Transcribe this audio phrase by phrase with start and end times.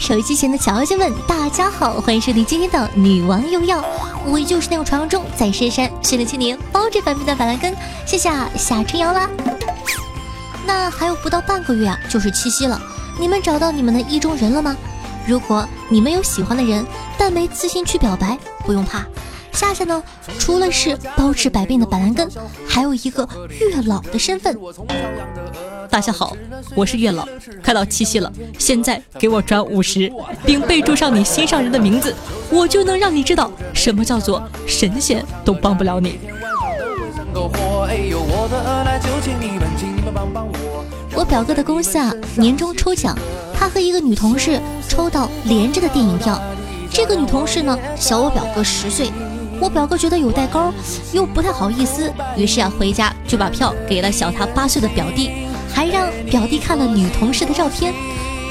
[0.00, 3.80] 手机前的小妖精们，大家好，欢迎收听今天的《女王用药》，
[4.26, 7.74] 我依旧是那个传说中在深山训练千年、包治百病的板蓝根，
[8.06, 9.28] 谢谢夏春瑶啦。
[10.64, 12.80] 那还有不到半个月啊，就是七夕了，
[13.18, 14.76] 你们找到你们的意中人了吗？
[15.26, 16.86] 如果你们有喜欢的人，
[17.18, 19.04] 但没自信去表白，不用怕，
[19.52, 20.02] 夏夏呢，
[20.38, 22.30] 除了是包治百病的板蓝根，
[22.68, 24.56] 还有一个月老的身份。
[25.90, 26.36] 大家好，
[26.74, 27.26] 我是月老，
[27.64, 30.12] 快到七夕了，现在给我转五十，
[30.44, 32.14] 并备注上你心上人的名字，
[32.50, 36.18] 我就能让你知道什么叫做神仙都帮不了你。
[41.14, 43.16] 我表哥的公司啊，年终抽奖，
[43.54, 46.40] 他和一个女同事抽到连着的电影票。
[46.90, 49.10] 这个女同事呢，小我表哥十岁。
[49.60, 50.72] 我表哥觉得有代沟，
[51.12, 55.47] 又不太好意思，于是啊，回家就把票给了小他八岁的表弟，
[55.78, 57.94] 还让表弟看了女同事的照片。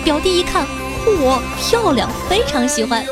[0.02, 0.66] 表弟一看，
[1.06, 3.03] 嚯，漂亮，非常喜欢。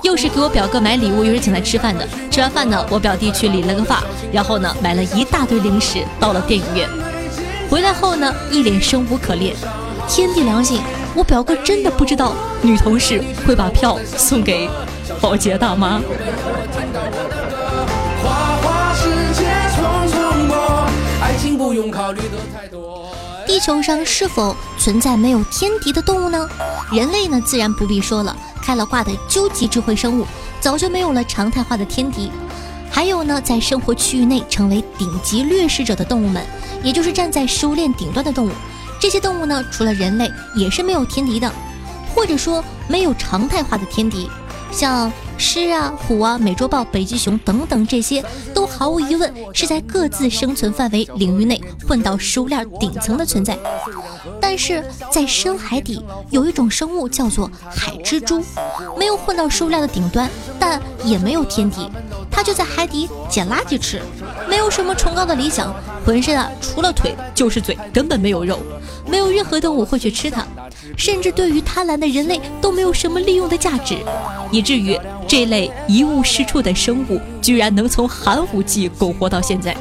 [0.00, 2.06] 又是给我表哥买礼物，又是请他吃饭的。
[2.30, 6.88] 吃完饭呢，我表弟去理了个发，然后呢，买了一大堆零食，到了电影院。
[7.68, 9.56] 回来后呢，一脸生无可恋。
[10.06, 10.80] 天地良心，
[11.12, 14.70] 我表哥真的不知道女同事会把票送给
[15.20, 16.00] 保洁大妈。
[18.22, 18.30] 花
[18.62, 20.86] 花世界匆匆过，
[21.20, 22.20] 爱情不用考虑
[23.54, 26.48] 地球上是否存在没有天敌的动物呢？
[26.90, 30.26] 人类呢，自然不必说了，开了挂的究极智慧生物，
[30.58, 32.32] 早就没有了常态化的天敌。
[32.90, 36.44] 还有呢，在生活区域内成为顶级掠食者的动物们，
[36.82, 38.50] 也就是站在食物链顶端的动物。
[38.98, 41.48] 这些动物呢，除了人类，也是没有天敌的，
[42.12, 44.28] 或者说没有常态化的天敌。
[44.72, 48.24] 像狮啊、虎啊、美洲豹、北极熊等等，这些
[48.54, 53.58] 都毫无疑问是在各自生存范围领域内混到食物链顶层的存在。
[54.40, 58.42] 但是在深海底有一种生物叫做海蜘蛛，
[58.98, 61.90] 没有混到食物链的顶端，但也没有天敌，
[62.34, 64.02] 它就在海底捡垃圾吃，
[64.48, 65.72] 没有什么崇高的理想，
[66.04, 68.58] 浑身啊除了腿就是嘴，根本没有肉，
[69.06, 70.44] 没有任何动物会去吃它，
[70.96, 73.96] 甚至对于贪婪的人类都没有什么利用的价值，
[74.50, 79.76] 以至于这类一无是处的生物居然能从寒武纪苟活到现在，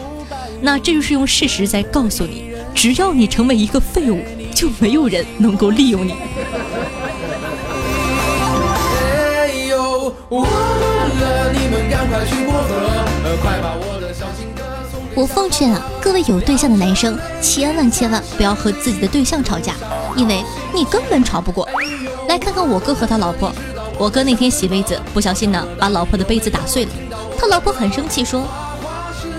[0.62, 4.24] 那这就是用事实在告诉你，只要你成为一个废物。
[4.56, 6.13] 就没有人能够利用你。
[15.16, 19.74] 我奉劝啊，各位有对象的男生，千万千万不要和自己的对象吵架，
[20.16, 20.44] 因为
[20.74, 21.68] 你根本吵不过。
[22.28, 23.51] 来看看我哥和他老婆，
[23.97, 26.91] 我哥那天洗杯子，不小心呢把老婆的杯子打碎了，
[27.38, 28.44] 他老婆很生气说。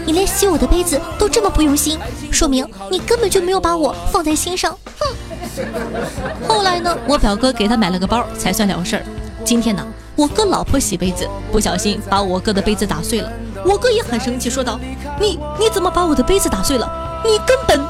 [0.07, 1.99] 你连洗我的杯子都这么不用心，
[2.31, 4.77] 说明你根本就没有把我放在心上。
[5.01, 5.09] 哼！
[6.47, 9.03] 后来呢，我表哥给他买了个包，才算了事儿。
[9.45, 9.83] 今天呢，
[10.17, 13.33] 我哥老婆洗杯子，不小心把我哥的杯子打碎了。
[13.65, 14.79] 我哥也很生气，说道
[15.21, 17.21] ：“你你怎么把我的杯子打碎了？
[17.25, 17.81] 你根本……”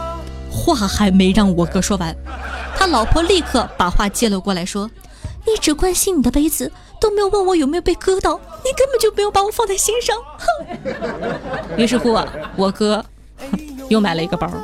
[0.51, 2.15] 话还没让我哥说完，
[2.77, 4.91] 他老婆立刻把话接了过来，说
[5.47, 6.71] ：“你只关心你的杯子。”
[7.01, 10.17] 都没有问我有没有被割到，你根本就没有把我放在心上。
[10.39, 10.47] 哼！
[11.77, 12.27] 于是乎啊，
[12.57, 13.05] 我哥
[13.91, 14.51] 又买了一个包。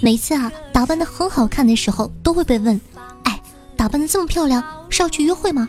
[0.00, 2.80] 每次啊，打扮的很好看的时候，都会被问
[3.22, 3.40] ：“哎，
[3.76, 5.68] 打扮的这么漂亮，是要去约会吗？”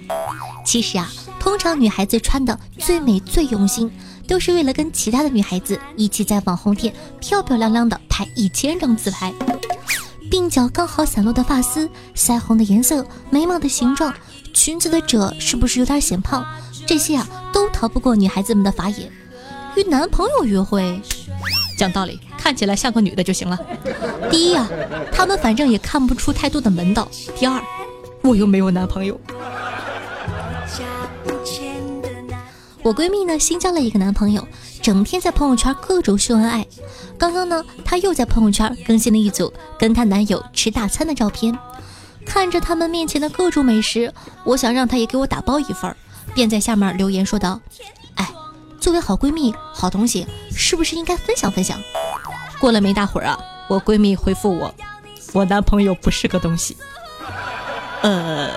[0.66, 3.92] 其实啊，通常女孩子穿的最美、最用心，
[4.28, 9.32] 都是为了跟其他的女孩子一起在网红店漂漂亮亮的拍一千张自拍。
[10.32, 14.12] 鬓角刚好散落的发丝，腮红的颜色，眉毛的形状，
[14.52, 16.44] 裙子的褶是不是有点显胖？
[16.88, 19.12] 这些啊，都逃不过女孩子们的法眼。
[19.76, 21.00] 与男朋友约会，
[21.78, 22.20] 讲道理。
[22.38, 23.58] 看起来像个女的就行了。
[24.30, 24.68] 第一呀，
[25.12, 27.08] 他们反正也看不出太多的门道。
[27.38, 27.62] 第二，
[28.22, 29.20] 我又没有男朋友。
[32.82, 34.46] 我闺蜜呢新交了一个男朋友，
[34.82, 36.68] 整天在朋友圈各种秀恩爱。
[37.18, 41.58] 刚刚呢，她又在朋友圈更新了一组跟她男友吃大餐的照片。
[42.26, 45.96] 看着他们面前的各种美食，我想让她也给我打包一份，
[46.34, 47.62] 便在下面留言说道：“，
[48.84, 51.80] 作为好闺蜜，好东西是不是应该分享分享？”
[52.60, 53.40] 过了没大会儿啊，
[53.70, 54.76] 我闺蜜回复我
[55.32, 56.76] ：“我男朋友不是个东西。”
[58.04, 58.50] 呃。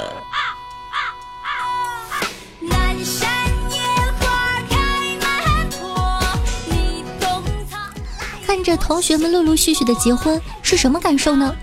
[8.44, 11.54] 看着同学们陆陆续续的结婚是什么感受呢？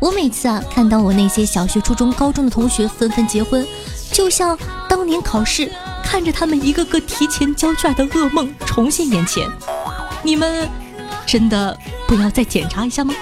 [0.00, 3.66] 我每次啊看到我那些小学、初中、高中的同学纷纷结婚，
[4.10, 4.58] 就像
[4.88, 5.70] 当年考试
[6.06, 9.46] 看着他们一个个提前交卷的噩梦重现眼前。
[10.22, 10.68] 你们
[11.26, 11.76] 真的
[12.06, 13.12] 不要再检查一下吗？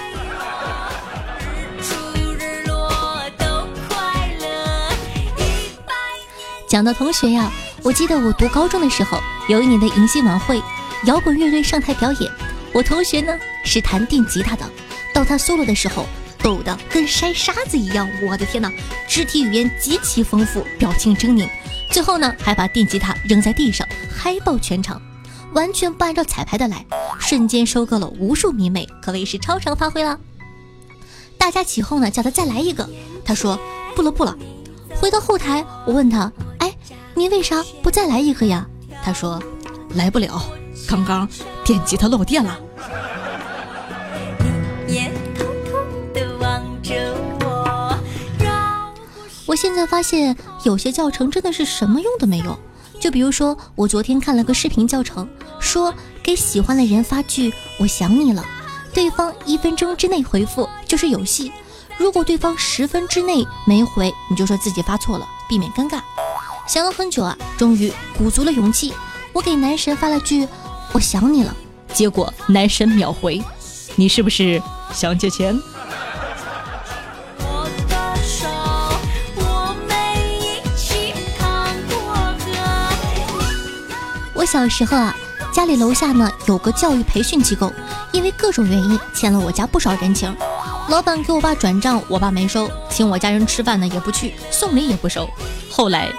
[6.67, 7.51] 讲到同学呀，
[7.81, 9.17] 我记得我读高中的时候，
[9.49, 10.61] 有一年的迎新晚会，
[11.05, 12.31] 摇滚乐队上台表演。
[12.71, 13.33] 我同学呢
[13.63, 14.69] 是弹电吉他的，
[15.13, 16.05] 到他 solo 的时候，
[16.39, 18.07] 抖得跟筛沙子一样。
[18.21, 18.71] 我的天哪，
[19.07, 21.49] 肢体语言极其丰富，表情狰狞。
[21.89, 25.01] 最后呢，还把电吉他扔在地上，嗨爆全场，
[25.53, 26.85] 完全不按照彩排的来，
[27.19, 30.19] 瞬间收割了无数迷妹，可谓是超常发挥了。
[31.37, 32.89] 大家起哄呢，叫他再来一个，
[33.23, 33.57] 他说
[33.95, 34.35] 不了不了。
[34.99, 36.75] 回到后台，我问他，哎，
[37.13, 38.65] 你为啥不再来一个呀？
[39.03, 39.41] 他说
[39.93, 40.41] 来不了，
[40.87, 41.27] 刚刚
[41.63, 42.59] 电吉他漏电了。
[49.47, 50.35] 我现在发现
[50.65, 52.57] 有些教程真的是什么用都没有。
[52.99, 55.27] 就比如说，我昨天看了个视频教程，
[55.59, 58.43] 说给喜欢的人发句“我想你了”，
[58.93, 61.51] 对方一分钟之内回复就是有戏；
[61.97, 66.01] 如果对方十分之内没回，你就说自己发错了，避免尴尬。
[66.67, 68.91] 想了很久啊，终于鼓足了勇气，
[69.33, 70.47] 我给男神发了句
[70.93, 71.55] “我想你了”，
[71.93, 73.39] 结果男神秒回
[73.95, 74.59] ：“你是不是
[74.91, 75.55] 想借钱？”
[84.45, 85.15] 小时候啊，
[85.51, 87.71] 家里楼下呢有个教育培训机构，
[88.11, 90.33] 因为各种原因欠了我家不少人情。
[90.89, 95.27] 老板给我爸转账，我爸没收；请我家人吃饭呢也不去，送礼也不收。
[95.71, 96.09] 后来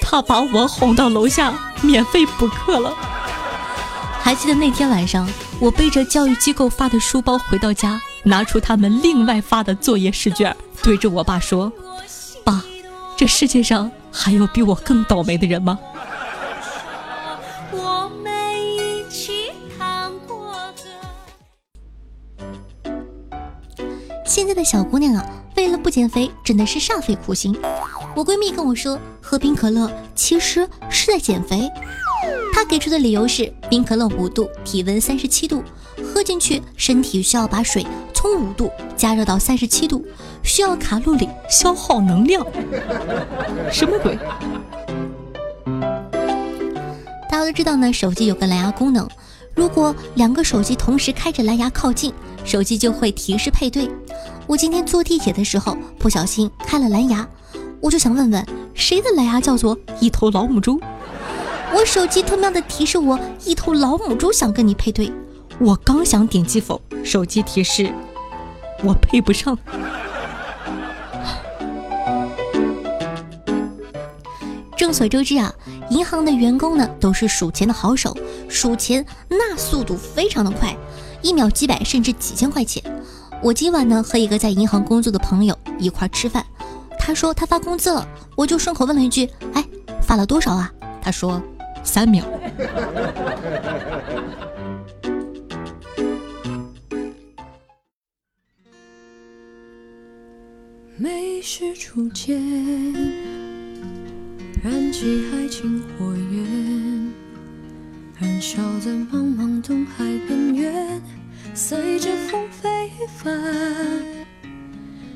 [0.00, 1.52] 他把我哄到楼下
[1.82, 2.92] 免费补课了。
[4.20, 11.72] 还记得那天晚上，我背着教育机构发的书包回到家，拿出他们另外发的作业试卷，对着我爸说
[12.44, 12.62] ：“爸，
[13.16, 15.76] 这世界上还有比我更倒霉的人吗？”
[24.52, 25.26] 现在的小姑娘啊，
[25.56, 27.58] 为了不减肥，真的是煞费苦心。
[28.14, 31.70] 我闺蜜跟我说，喝冰可乐其实是在减肥。
[32.52, 35.64] 她给出的理由是，冰可乐五度，体温三十七度，
[36.04, 40.04] 喝进去身体需要把水从五度加热到三十七度，
[40.42, 42.46] 需要卡路里消耗能量。
[43.72, 44.18] 什么鬼？
[47.30, 49.08] 大家都知道呢，手机有个蓝牙功能，
[49.54, 52.12] 如果两个手机同时开着蓝牙靠近。
[52.44, 53.88] 手机就会提示配对。
[54.48, 57.24] 我今天坐地铁的时候不小心开了蓝牙，
[57.80, 58.44] 我就想问问
[58.74, 60.80] 谁的蓝牙叫做一头老母猪？
[61.72, 65.12] 我手机他喵的提示我一头老母猪想跟你配对，
[65.60, 67.92] 我刚想点击否，手机提示
[68.82, 69.56] 我配不上。
[74.76, 75.54] 众所周知啊，
[75.92, 78.16] 银行的员工呢都是数钱的好手，
[78.48, 80.74] 数钱那速度非常的快。
[81.20, 82.82] 一秒几百甚至几千块钱。
[83.42, 86.46] 我今晚呢和一个在银行工作的朋友一块吃饭，
[86.98, 89.62] 他说他发工资了，我就顺口问了一句：“哎，
[90.00, 90.72] 发了多少啊？”
[91.02, 91.42] 他说
[91.84, 92.24] ：“三秒。”
[100.96, 102.40] 没是初见，
[104.62, 107.12] 燃起爱情火焰。
[108.20, 111.02] 燃烧在茫茫东海边缘，
[111.52, 112.88] 随着风飞
[113.18, 113.34] 帆，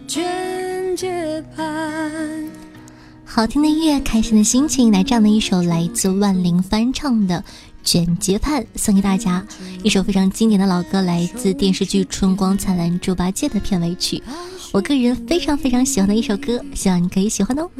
[0.08, 1.62] 卷节拍。
[3.24, 7.36] 好听的音乐，开心的心情，来这样的一首来自万灵翻唱的
[7.84, 9.46] 《卷睫盼》，送给大家。
[9.84, 14.20] 一首非常经典的老歌，来自电视剧《春光灿烂猪八戒》的片尾曲，
[14.72, 17.70] 我个人非常非常喜欢的一首歌，希望你可以喜欢哦。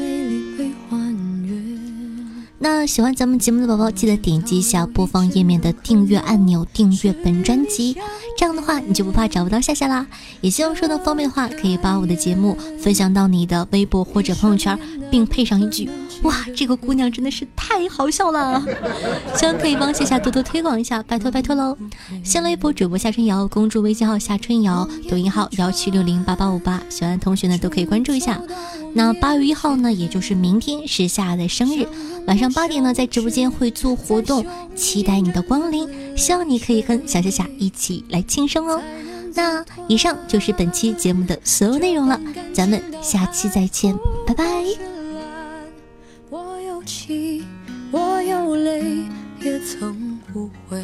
[2.68, 7.96] 那喜欢咱们节目的宝宝，记得点击一下播放页面的订阅按钮，订阅本专辑。
[8.36, 10.04] 这样的话，你就不怕找不到夏夏啦。
[10.40, 14.76] 也希望说呢，方便的话，可以把我的节目分享到你的微博或者朋友圈，
[15.12, 15.88] 并配上一句
[16.24, 18.60] ：“哇，这个姑娘真的是太好笑了。”
[19.36, 21.78] 希望可以帮夏夏多多推广一下，拜托拜托喽。
[22.24, 28.42] 新浪微博主播夏春瑶，公众微信号夏春瑶，抖音号幺七六零八八五八，喜欢的同学呢都可以关注一下。
[28.96, 31.86] 那八月一号呢，也就是明天是夏的生日，
[32.26, 35.86] 晚上八点呢在直播间会做活动，期待你的光临，
[36.16, 38.82] 希望你可以跟小夏夏一起来庆生哦。
[39.34, 42.18] 那以上就是本期节目的所有内容了，
[42.54, 43.94] 咱们下期再见，
[44.26, 44.44] 拜拜。
[46.30, 47.44] 我有气，
[47.90, 48.82] 我有泪，
[49.42, 50.82] 也曾无悔。